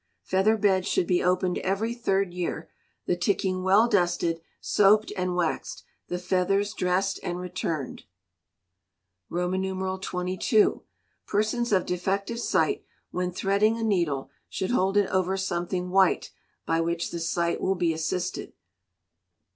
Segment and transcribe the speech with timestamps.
[0.23, 2.71] Feather beds should be opened every third year,
[3.05, 8.05] the ticking well dusted, soaped, and waxed, the feathers dressed and returned.
[9.31, 10.81] xxii.
[11.27, 16.31] Persons of defective sight, when threading a needle, should hold it over something white,
[16.65, 18.53] by which the sight will be assisted.